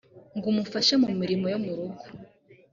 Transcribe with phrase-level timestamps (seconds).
[0.35, 2.03] ngo umufashe mu mirimo yo mu rugo